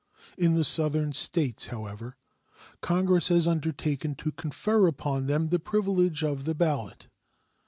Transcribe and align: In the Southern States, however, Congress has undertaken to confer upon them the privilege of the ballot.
In 0.35 0.55
the 0.55 0.63
Southern 0.65 1.13
States, 1.13 1.67
however, 1.67 2.17
Congress 2.81 3.27
has 3.27 3.47
undertaken 3.47 4.15
to 4.15 4.31
confer 4.31 4.87
upon 4.87 5.27
them 5.27 5.49
the 5.49 5.59
privilege 5.59 6.23
of 6.23 6.45
the 6.45 6.55
ballot. 6.55 7.07